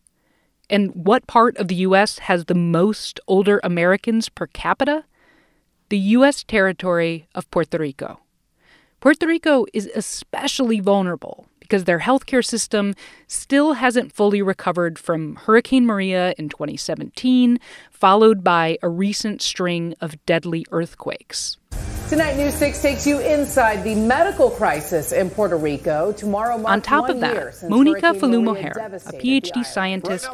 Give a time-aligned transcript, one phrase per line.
[0.70, 2.20] And what part of the U.S.
[2.20, 5.03] has the most older Americans per capita?
[5.93, 6.43] The U.S.
[6.43, 8.20] territory of Puerto Rico.
[8.99, 12.95] Puerto Rico is especially vulnerable because their healthcare system
[13.27, 17.59] still hasn't fully recovered from Hurricane Maria in 2017,
[17.91, 21.58] followed by a recent string of deadly earthquakes.
[22.09, 26.11] Tonight, News 6 takes you inside the medical crisis in Puerto Rico.
[26.11, 30.28] Tomorrow, on top of that, Monica Feliú-Mójer, a PhD scientist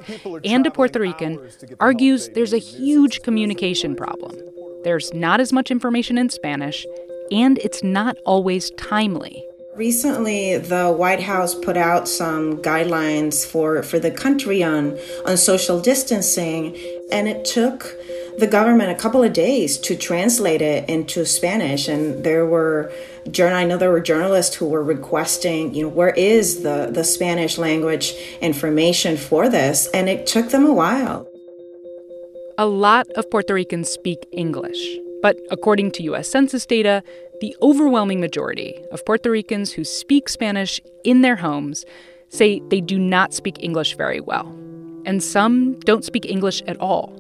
[0.46, 1.38] and a Puerto Rican,
[1.82, 4.38] argues there's a huge communication problem.
[4.84, 6.86] There's not as much information in Spanish,
[7.32, 9.44] and it's not always timely.
[9.76, 15.80] Recently, the White House put out some guidelines for, for the country on, on social
[15.80, 16.78] distancing,
[17.12, 17.96] and it took
[18.38, 21.88] the government a couple of days to translate it into Spanish.
[21.88, 22.92] And there were
[23.38, 27.58] I know there were journalists who were requesting, you know, where is the, the Spanish
[27.58, 29.88] language information for this?
[29.94, 31.29] And it took them a while.
[32.60, 36.28] A lot of Puerto Ricans speak English, but according to U.S.
[36.28, 37.02] Census data,
[37.40, 41.86] the overwhelming majority of Puerto Ricans who speak Spanish in their homes
[42.28, 44.46] say they do not speak English very well.
[45.06, 47.14] And some don't speak English at all.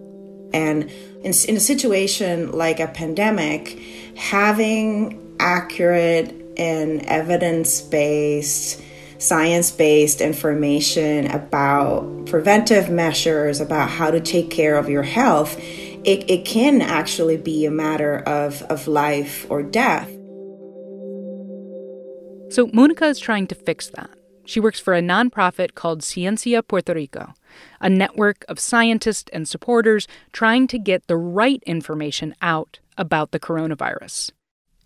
[0.53, 0.91] And
[1.23, 3.79] in, in a situation like a pandemic,
[4.17, 8.81] having accurate and evidence based
[9.19, 16.29] science based information about preventive measures, about how to take care of your health, it,
[16.29, 20.09] it can actually be a matter of, of life or death.
[22.51, 24.09] So, Monica is trying to fix that.
[24.45, 27.35] She works for a nonprofit called Ciencia Puerto Rico,
[27.79, 33.39] a network of scientists and supporters trying to get the right information out about the
[33.39, 34.31] coronavirus.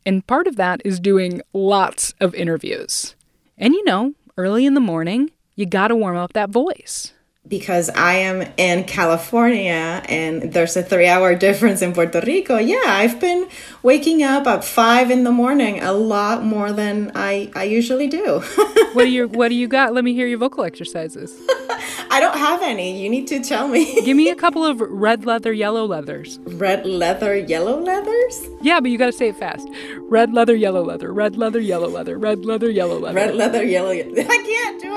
[0.06, 3.16] And part of that is doing lots of interviews.
[3.58, 7.14] And you know, early in the morning, you got to warm up that voice.
[7.46, 12.82] Because I am in California and there's a three hour difference in Puerto Rico, yeah,
[12.86, 13.50] I've been
[13.82, 18.40] waking up at five in the morning a lot more than I, I usually do.
[18.94, 19.94] what do you what do you got?
[19.94, 21.38] Let me hear your vocal exercises.
[22.14, 23.02] I don't have any.
[23.02, 24.00] You need to tell me.
[24.06, 26.38] Give me a couple of red leather, yellow leathers.
[26.46, 28.50] Red leather, yellow leathers?
[28.62, 29.68] Yeah, but you got to say it fast.
[29.98, 31.12] Red leather, yellow leather.
[31.12, 32.20] Red leather, yellow leather.
[32.20, 33.16] Red leather, yellow leather.
[33.16, 33.90] Red leather, yellow.
[33.94, 34.96] I can't do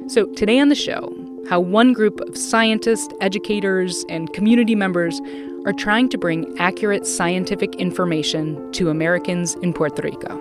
[0.00, 0.10] it.
[0.10, 1.14] so today on the show,
[1.48, 5.20] how one group of scientists, educators, and community members
[5.66, 10.36] are trying to bring accurate scientific information to Americans in Puerto Rico,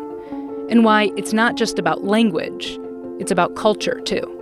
[0.71, 2.79] and why it's not just about language
[3.19, 4.37] it's about culture, too.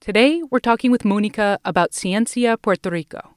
[0.00, 3.36] Today, we're talking with Monica about Ciencia Puerto Rico.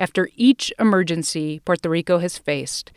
[0.00, 2.90] After each emergency Puerto Rico has faced,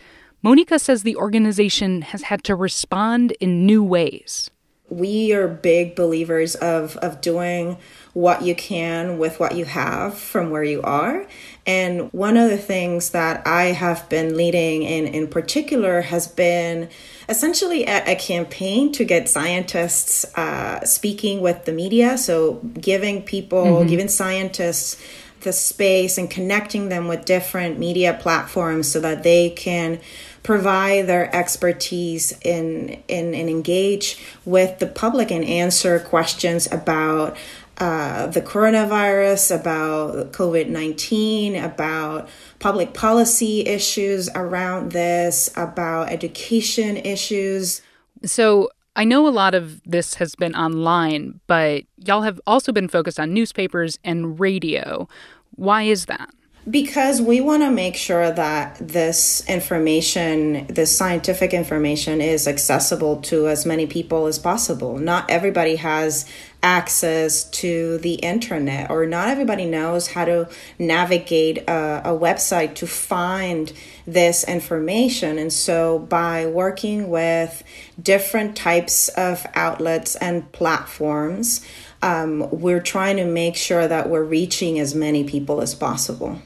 [0.46, 4.52] Monica says the organization has had to respond in new ways.
[4.90, 7.78] We are big believers of, of doing
[8.14, 11.26] what you can with what you have from where you are.
[11.66, 16.90] And one of the things that I have been leading in, in particular has been
[17.28, 22.20] essentially a, a campaign to get scientists uh, speaking with the media.
[22.20, 23.90] So, giving people, mm-hmm.
[23.90, 25.02] giving scientists
[25.42, 30.00] the space and connecting them with different media platforms so that they can
[30.46, 37.36] provide their expertise and, and, and engage with the public and answer questions about
[37.80, 47.82] uh, the coronavirus, about COVID 19, about public policy issues around this, about education issues.
[48.24, 52.88] So, I know a lot of this has been online, but y'all have also been
[52.88, 55.10] focused on newspapers and radio.
[55.56, 56.30] Why is that?
[56.68, 63.48] Because we want to make sure that this information, this scientific information, is accessible to
[63.48, 64.98] as many people as possible.
[64.98, 66.28] Not everybody has
[66.64, 72.88] access to the internet, or not everybody knows how to navigate a, a, website to
[72.88, 73.72] find
[74.08, 75.38] this information.
[75.38, 77.62] And so, by working with
[78.02, 81.64] different types of outlets and platforms,
[82.02, 86.42] um, we're trying to make sure that we're reaching as many people as possible.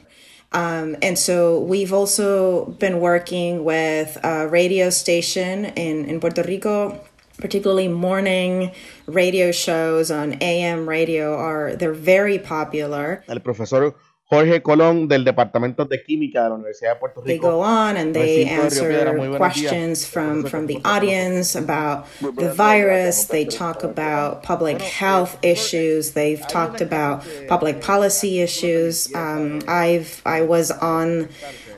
[0.52, 7.00] Um, and so we've also been working with a radio station in, in Puerto Rico
[7.40, 8.70] particularly morning
[9.06, 13.24] radio shows on AM radio are they're very popular.
[13.28, 13.94] El profesor
[14.30, 17.26] Jorge Colón del Departamento de Química de la Universidad de Puerto Rico.
[17.26, 23.24] They go on and they answer questions from, from the audience about the virus.
[23.24, 26.12] They talk about public health issues.
[26.12, 29.12] They've talked about public policy issues.
[29.16, 31.28] Um, I've I was on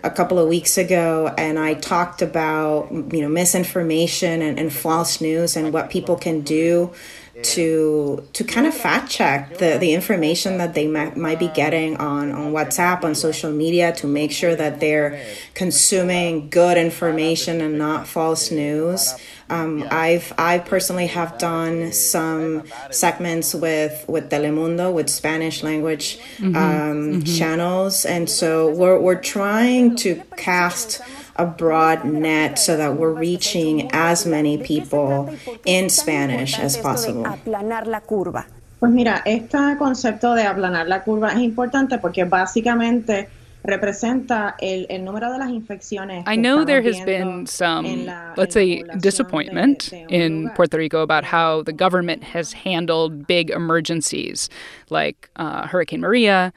[0.04, 5.22] a couple of weeks ago and I talked about you know misinformation and, and false
[5.22, 6.92] news and what people can do
[7.42, 11.96] to to kind of fact check the, the information that they might, might be getting
[11.96, 15.20] on, on WhatsApp, on social media, to make sure that they're
[15.54, 19.14] consuming good information and not false news.
[19.50, 26.56] Um, I've I personally have done some segments with with Telemundo with Spanish language mm-hmm.
[26.56, 27.20] Um, mm-hmm.
[27.24, 31.02] channels, and so we're we're trying to cast
[31.36, 35.34] a broad net so that we're reaching as many people
[35.64, 37.24] in Spanish as possible.
[38.78, 43.28] Pues mira, este concepto de aplanar la curva es importante porque básicamente
[43.64, 46.24] representa el, el número de las infecciones.
[46.26, 48.06] I know there has been some,
[48.36, 54.48] let's say, disappointment in Puerto Rico about how the government has handled big emergencies
[54.90, 56.52] like uh, Hurricane Maria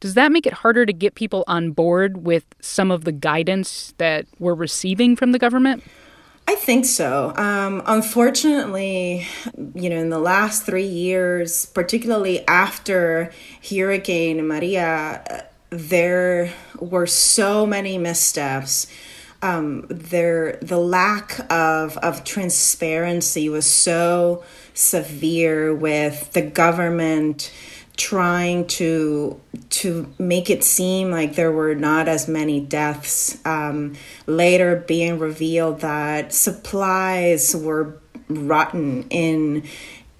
[0.00, 3.94] does that make it harder to get people on board with some of the guidance
[3.98, 5.82] that we're receiving from the government?
[6.48, 7.32] I think so.
[7.36, 9.26] Um, unfortunately,
[9.74, 13.32] you know, in the last three years, particularly after
[13.68, 18.86] Hurricane Maria, there were so many missteps.
[19.42, 27.52] Um, there, the lack of of transparency was so severe with the government
[27.96, 29.40] trying to
[29.70, 33.94] to make it seem like there were not as many deaths um,
[34.26, 37.98] later being revealed that supplies were
[38.28, 39.62] rotten in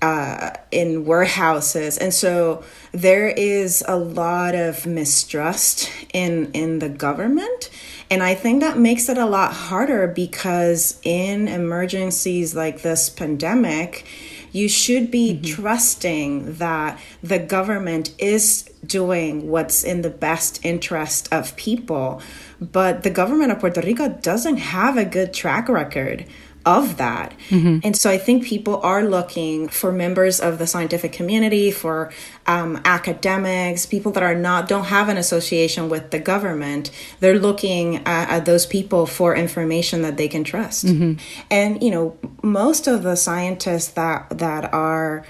[0.02, 1.96] uh, in warehouses.
[1.96, 2.62] And so
[2.92, 7.70] there is a lot of mistrust in in the government.
[8.10, 14.06] And I think that makes it a lot harder because in emergencies like this pandemic
[14.52, 15.62] you should be mm-hmm.
[15.62, 22.20] trusting that the government is doing what's in the best interest of people.
[22.60, 26.26] But the government of Puerto Rico doesn't have a good track record
[26.66, 27.32] of that.
[27.48, 27.78] Mm-hmm.
[27.84, 32.12] And so I think people are looking for members of the scientific community, for
[32.46, 36.90] um, academics, people that are not don't have an association with the government.
[37.20, 40.86] They're looking at, at those people for information that they can trust.
[40.86, 41.20] Mm-hmm.
[41.50, 45.24] And you know, most of the scientists that that are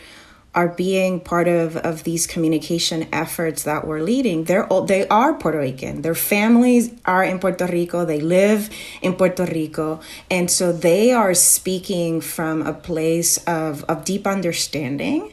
[0.57, 5.35] are being part of, of these communication efforts that we're leading, they're all, they are
[5.35, 6.01] Puerto Rican.
[6.03, 8.07] Their families are in Puerto Rico.
[8.07, 8.71] They live
[9.03, 15.33] in Puerto Rico, and so they are speaking from a place of, of deep understanding,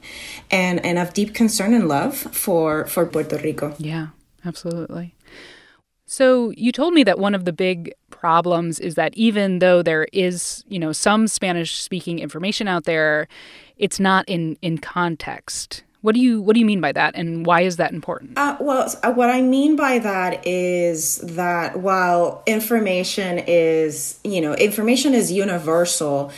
[0.51, 3.73] and and of deep concern and love for for Puerto Rico.
[3.79, 4.07] Yeah,
[4.45, 5.15] absolutely.
[6.05, 7.91] So you told me that one of the big
[8.23, 13.27] problems is that even though there is, you know, some Spanish speaking information out there,
[13.77, 15.83] it's not in in context.
[15.99, 18.37] What do you what do you mean by that, and why is that important?
[18.37, 24.53] Uh, well, uh, what I mean by that is that while information is you know
[24.53, 26.31] information is universal,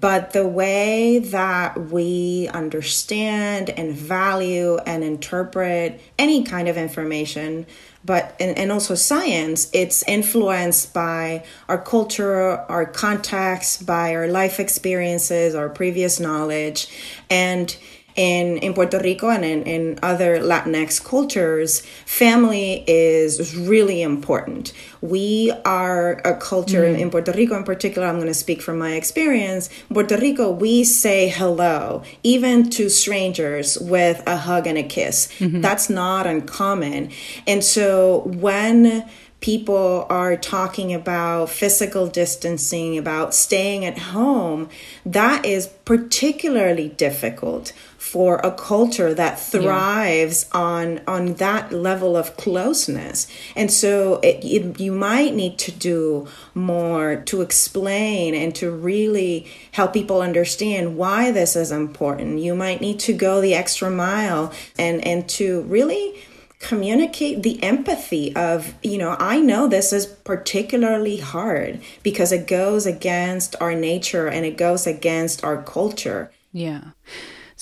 [0.00, 7.66] but the way that we understand and value and interpret any kind of information
[8.04, 14.58] but and, and also science it's influenced by our culture our context by our life
[14.58, 16.88] experiences our previous knowledge.
[17.30, 17.76] And
[18.16, 24.72] in, in Puerto Rico and in, in other Latinx cultures, family is really important.
[25.00, 26.98] We are a culture mm.
[26.98, 29.68] in Puerto Rico, in particular, I'm going to speak from my experience.
[29.88, 35.28] In Puerto Rico, we say hello, even to strangers, with a hug and a kiss.
[35.38, 35.60] Mm-hmm.
[35.60, 37.10] That's not uncommon.
[37.46, 39.08] And so when
[39.42, 44.70] people are talking about physical distancing, about staying at home,
[45.04, 50.60] that is particularly difficult for a culture that thrives yeah.
[50.60, 56.26] on on that level of closeness and so it, it, you might need to do
[56.52, 62.80] more to explain and to really help people understand why this is important you might
[62.80, 66.14] need to go the extra mile and and to really
[66.62, 72.86] communicate the empathy of you know i know this is particularly hard because it goes
[72.86, 76.92] against our nature and it goes against our culture yeah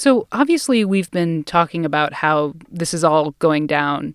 [0.00, 4.14] so, obviously, we've been talking about how this is all going down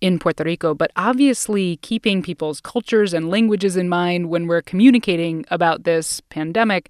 [0.00, 5.44] in Puerto Rico, but obviously, keeping people's cultures and languages in mind when we're communicating
[5.50, 6.88] about this pandemic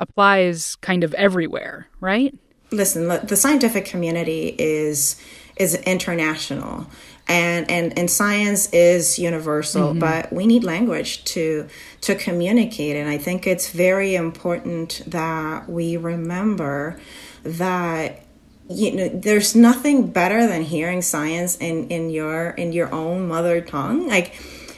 [0.00, 2.34] applies kind of everywhere, right?
[2.72, 5.20] Listen, the scientific community is
[5.56, 6.86] is international
[7.28, 9.98] and and and science is universal mm-hmm.
[9.98, 11.68] but we need language to
[12.00, 16.98] to communicate and i think it's very important that we remember
[17.44, 18.24] that
[18.68, 23.60] you know there's nothing better than hearing science in in your in your own mother
[23.60, 24.34] tongue like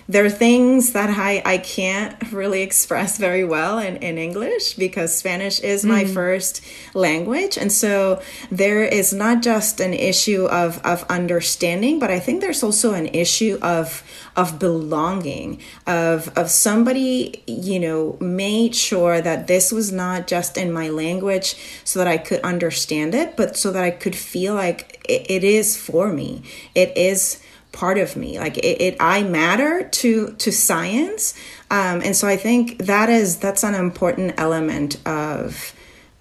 [0.08, 5.16] there are things that I, I can't really express very well in, in English because
[5.16, 6.12] Spanish is my mm.
[6.12, 7.56] first language.
[7.56, 8.20] And so
[8.50, 13.06] there is not just an issue of, of understanding, but I think there's also an
[13.06, 14.02] issue of
[14.36, 20.72] of belonging, of of somebody, you know, made sure that this was not just in
[20.72, 25.00] my language so that I could understand it, but so that I could feel like
[25.08, 26.42] it, it is for me.
[26.74, 27.40] It is
[27.74, 28.38] part of me.
[28.38, 31.34] Like it, it i matter to to science.
[31.70, 35.74] Um, and so i think that is that's an important element of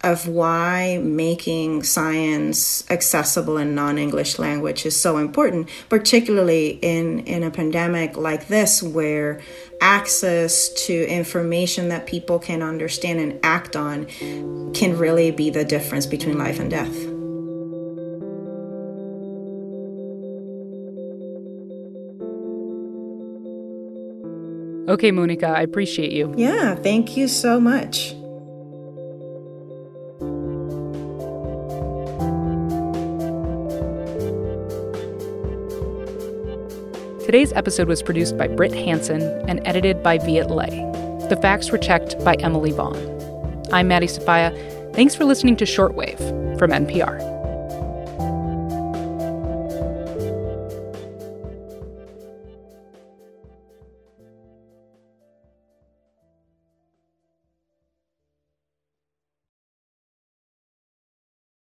[0.03, 7.51] of why making science accessible in non-english language is so important particularly in in a
[7.51, 9.41] pandemic like this where
[9.79, 14.05] access to information that people can understand and act on
[14.73, 17.12] can really be the difference between life and death
[24.93, 26.31] Okay, Monica, I appreciate you.
[26.37, 28.11] Yeah, thank you so much.
[37.25, 40.67] Today's episode was produced by Brit Hanson and edited by Viet Le.
[41.27, 42.95] The facts were checked by Emily Vaughn.
[43.73, 44.51] I'm Maddie Sofia.
[44.93, 47.32] Thanks for listening to Shortwave from NPR.